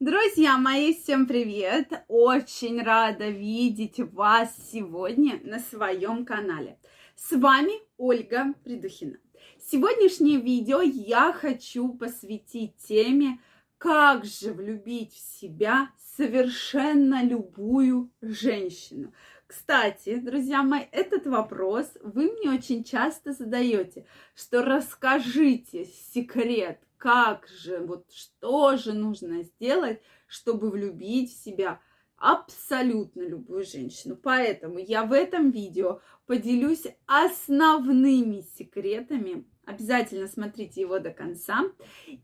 [0.00, 1.92] Друзья мои, всем привет!
[2.08, 6.78] Очень рада видеть вас сегодня на своем канале.
[7.16, 9.18] С вами Ольга Придухина.
[9.60, 13.40] Сегодняшнее видео я хочу посвятить теме,
[13.76, 19.12] как же влюбить в себя совершенно любую женщину.
[19.50, 27.80] Кстати, друзья мои, этот вопрос вы мне очень часто задаете, что расскажите секрет, как же,
[27.80, 31.80] вот что же нужно сделать, чтобы влюбить в себя
[32.16, 34.14] абсолютно любую женщину.
[34.14, 39.44] Поэтому я в этом видео поделюсь основными секретами.
[39.70, 41.62] Обязательно смотрите его до конца.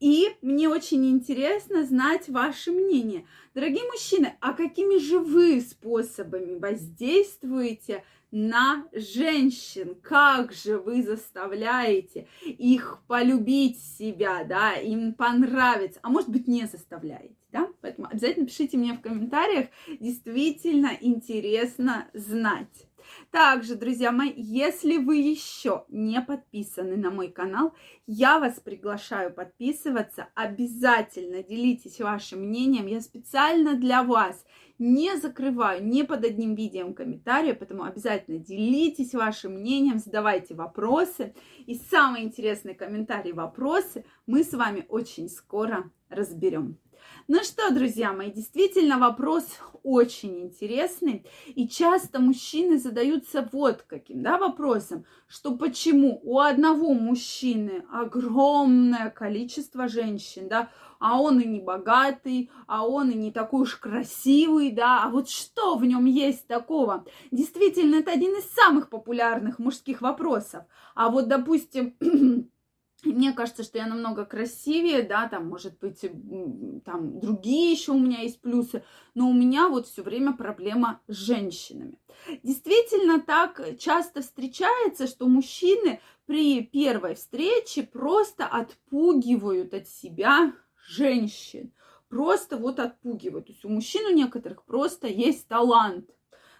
[0.00, 3.26] И мне очень интересно знать ваше мнение.
[3.54, 8.02] Дорогие мужчины, а какими же вы способами воздействуете
[8.32, 9.94] на женщин.
[10.02, 17.36] Как же вы заставляете их полюбить себя, да, им понравится, а может быть не заставляете,
[17.52, 17.68] да?
[17.80, 19.68] Поэтому обязательно пишите мне в комментариях,
[20.00, 22.87] действительно интересно знать.
[23.30, 27.74] Также, друзья мои, если вы еще не подписаны на мой канал,
[28.06, 30.28] я вас приглашаю подписываться.
[30.34, 32.86] Обязательно делитесь вашим мнением.
[32.86, 34.44] Я специально для вас
[34.78, 41.34] не закрываю ни под одним видео комментария, поэтому обязательно делитесь вашим мнением, задавайте вопросы.
[41.66, 46.78] И самые интересные комментарии, вопросы мы с вами очень скоро разберем.
[47.30, 49.44] Ну что, друзья мои, действительно вопрос
[49.82, 51.26] очень интересный.
[51.48, 59.88] И часто мужчины задаются вот каким да, вопросом, что почему у одного мужчины огромное количество
[59.88, 60.70] женщин, да,
[61.00, 65.28] а он и не богатый, а он и не такой уж красивый, да, а вот
[65.28, 67.04] что в нем есть такого?
[67.30, 70.64] Действительно, это один из самых популярных мужских вопросов.
[70.94, 71.94] А вот, допустим,
[73.04, 76.00] мне кажется, что я намного красивее, да, там, может быть,
[76.84, 78.82] там другие еще у меня есть плюсы,
[79.14, 81.98] но у меня вот все время проблема с женщинами.
[82.42, 90.52] Действительно так часто встречается, что мужчины при первой встрече просто отпугивают от себя
[90.88, 91.72] женщин.
[92.08, 93.46] Просто вот отпугивают.
[93.46, 96.10] То есть у мужчин у некоторых просто есть талант,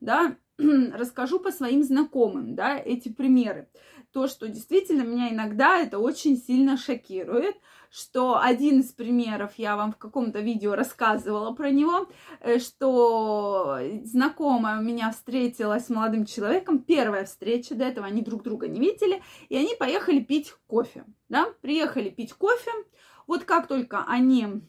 [0.00, 3.68] да, расскажу по своим знакомым, да, эти примеры
[4.12, 7.56] то, что действительно меня иногда это очень сильно шокирует,
[7.90, 12.08] что один из примеров, я вам в каком-то видео рассказывала про него,
[12.40, 18.42] э, что знакомая у меня встретилась с молодым человеком, первая встреча, до этого они друг
[18.42, 22.70] друга не видели, и они поехали пить кофе, да, приехали пить кофе,
[23.26, 24.62] вот как только они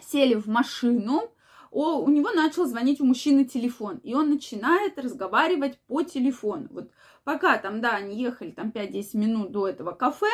[0.00, 1.32] сели в машину,
[1.72, 6.68] о, у него начал звонить у мужчины телефон, и он начинает разговаривать по телефону.
[6.70, 6.90] Вот
[7.24, 10.30] пока там, да, они ехали там 5-10 минут до этого кафе,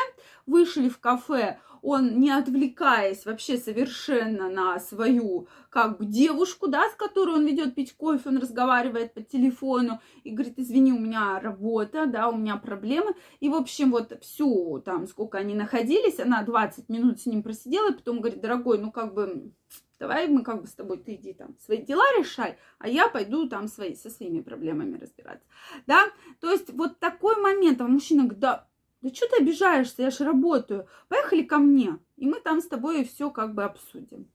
[0.46, 6.94] вышли в кафе, он, не отвлекаясь вообще совершенно на свою, как бы, девушку, да, с
[6.94, 12.06] которой он ведет пить кофе, он разговаривает по телефону и говорит, извини, у меня работа,
[12.06, 13.14] да, у меня проблемы.
[13.38, 17.90] И, в общем, вот всю, там, сколько они находились, она 20 минут с ним просидела,
[17.90, 19.52] и потом говорит, дорогой, ну, как бы,
[19.98, 23.48] давай мы как бы с тобой, ты иди там свои дела решай, а я пойду
[23.48, 25.46] там свои, со своими проблемами разбираться.
[25.86, 26.10] Да,
[26.40, 28.68] то есть вот такой момент, а мужчина говорит, да,
[29.02, 33.04] да что ты обижаешься, я же работаю, поехали ко мне, и мы там с тобой
[33.04, 34.28] все как бы обсудим.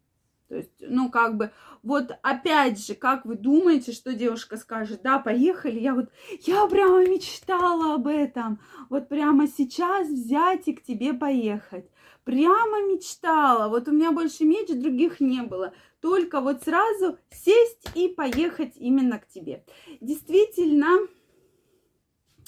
[0.50, 5.18] То есть, ну, как бы, вот опять же, как вы думаете, что девушка скажет, да,
[5.18, 6.09] поехали, я вот,
[6.41, 8.59] я прямо мечтала об этом,
[8.90, 11.90] вот прямо сейчас взять и к тебе поехать.
[12.23, 15.73] Прямо мечтала, вот у меня больше меч, других не было.
[16.00, 19.66] Только вот сразу сесть и поехать именно к тебе.
[20.00, 21.00] Действительно,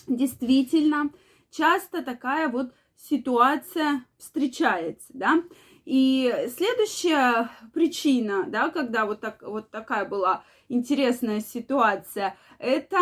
[0.07, 1.11] действительно,
[1.51, 5.43] часто такая вот ситуация встречается, да.
[5.83, 12.97] И следующая причина, да, когда вот, так, вот такая была интересная ситуация, это,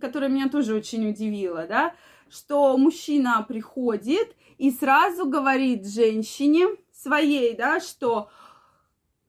[0.00, 1.94] которая меня тоже очень удивила, да,
[2.30, 8.28] что мужчина приходит и сразу говорит женщине своей, да, что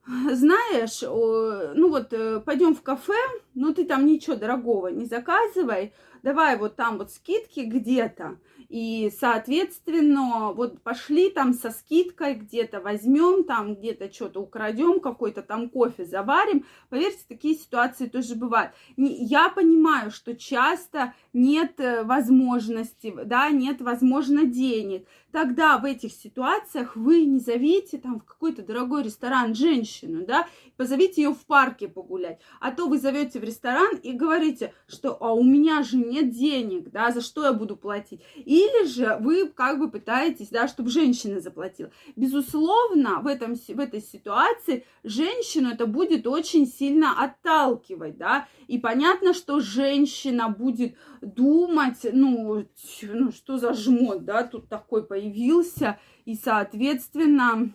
[0.06, 3.14] знаешь, ну вот э, пойдем в кафе,
[3.54, 8.38] ну ты там ничего дорогого не заказывай, давай вот там вот скидки где-то.
[8.68, 15.68] И, соответственно, вот пошли там со скидкой где-то возьмем, там где-то что-то украдем, какой-то там
[15.68, 16.64] кофе заварим.
[16.88, 18.72] Поверьте, такие ситуации тоже бывают.
[18.96, 25.06] Я понимаю, что часто нет э, возможности, да, нет, возможно, денег.
[25.32, 30.46] Тогда в этих ситуациях вы не зовите там в какой-то дорогой ресторан женщину, да,
[30.76, 32.38] позовите ее в парке погулять.
[32.60, 36.90] А то вы зовете в ресторан и говорите, что а у меня же нет денег,
[36.90, 38.20] да, за что я буду платить.
[38.36, 41.90] Или же вы как бы пытаетесь, да, чтобы женщина заплатила.
[42.16, 49.34] Безусловно, в, этом, в этой ситуации женщину это будет очень сильно отталкивать, да, и понятно,
[49.34, 52.66] что женщина будет думать, ну,
[53.02, 57.72] ну что за жмот, да, тут такой появился, и, соответственно,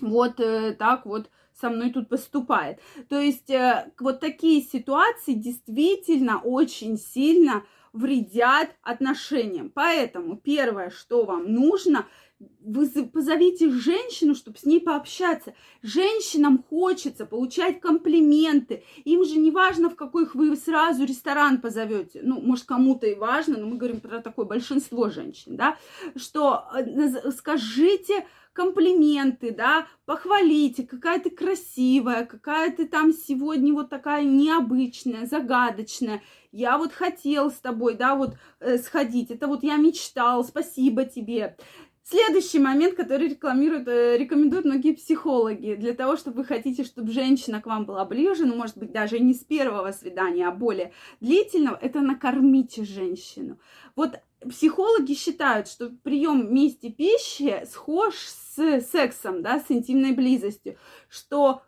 [0.00, 2.80] вот э, так вот со мной тут поступает.
[3.08, 9.70] То есть э, вот такие ситуации действительно очень сильно вредят отношениям.
[9.70, 12.06] Поэтому первое, что вам нужно,
[12.60, 15.54] вы позовите женщину, чтобы с ней пообщаться.
[15.82, 18.84] Женщинам хочется получать комплименты.
[19.04, 22.20] Им же не важно, в какой вы сразу ресторан позовете.
[22.22, 25.76] Ну, может, кому-то и важно, но мы говорим про такое большинство женщин, да,
[26.16, 34.24] что э, скажите комплименты, да, похвалите, какая ты красивая, какая ты там сегодня вот такая
[34.24, 36.22] необычная, загадочная.
[36.50, 39.30] Я вот хотел с тобой, да, вот э, сходить.
[39.30, 41.56] Это вот я мечтал, спасибо тебе.
[42.04, 47.62] Следующий момент, который рекламируют, э, рекомендуют многие психологи, для того, чтобы вы хотите, чтобы женщина
[47.62, 51.78] к вам была ближе, ну, может быть, даже не с первого свидания, а более длительного,
[51.80, 53.60] это накормите женщину.
[53.94, 54.18] Вот
[54.48, 60.76] психологи считают, что прием вместе пищи схож с сексом, да, с интимной близостью,
[61.08, 61.62] что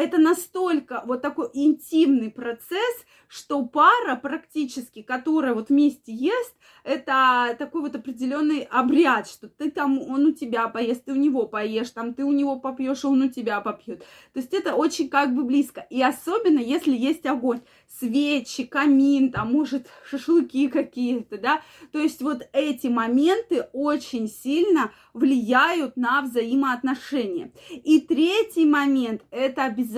[0.00, 7.82] это настолько вот такой интимный процесс, что пара практически, которая вот вместе ест, это такой
[7.82, 12.14] вот определенный обряд, что ты там, он у тебя поест, ты у него поешь, там
[12.14, 14.00] ты у него попьешь, он у тебя попьет.
[14.32, 15.86] То есть это очень как бы близко.
[15.90, 21.62] И особенно, если есть огонь, свечи, камин, там, может, шашлыки какие-то, да.
[21.92, 27.52] То есть вот эти моменты очень сильно влияют на взаимоотношения.
[27.70, 29.89] И третий момент– это обязательно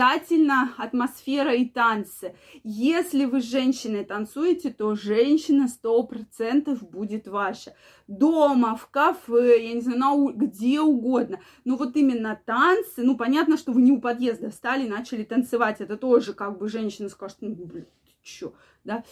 [0.78, 2.34] атмосфера и танцы.
[2.64, 7.74] Если вы с женщиной танцуете, то женщина сто процентов будет ваша.
[8.08, 11.40] Дома, в кафе, я не знаю, где угодно.
[11.64, 15.80] Но вот именно танцы, ну, понятно, что вы не у подъезда встали, начали танцевать.
[15.80, 17.86] Это тоже как бы женщина скажет, ну, блин,
[18.22, 18.54] чё,
[18.84, 19.04] да?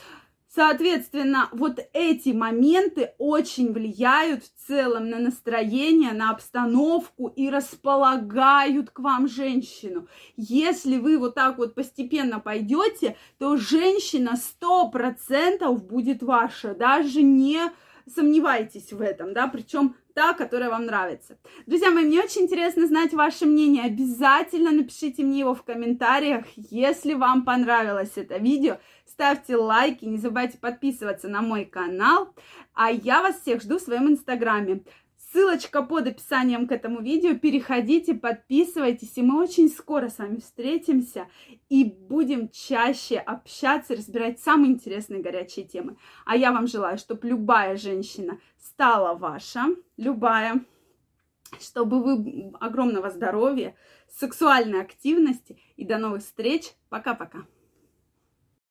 [0.52, 8.99] Соответственно, вот эти моменты очень влияют в целом на настроение, на обстановку и располагают к
[8.99, 10.08] вам женщину.
[10.37, 17.61] Если вы вот так вот постепенно пойдете, то женщина сто процентов будет ваша, даже не
[18.12, 21.38] сомневайтесь в этом, да, причем та, которая вам нравится.
[21.67, 23.84] Друзья мои, мне очень интересно знать ваше мнение.
[23.84, 28.76] Обязательно напишите мне его в комментариях, если вам понравилось это видео.
[29.06, 32.34] Ставьте лайки, не забывайте подписываться на мой канал.
[32.75, 34.82] А я вас всех жду в своем инстаграме.
[35.32, 37.37] Ссылочка под описанием к этому видео.
[37.37, 41.29] Переходите, подписывайтесь, и мы очень скоро с вами встретимся
[41.69, 45.97] и будем чаще общаться, разбирать самые интересные горячие темы.
[46.25, 49.67] А я вам желаю, чтобы любая женщина стала ваша,
[49.97, 50.65] любая,
[51.61, 53.77] чтобы вы огромного здоровья,
[54.09, 56.73] сексуальной активности и до новых встреч.
[56.88, 57.47] Пока-пока.